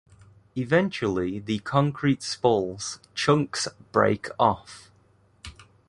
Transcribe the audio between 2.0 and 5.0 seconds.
spalls- chunks break off.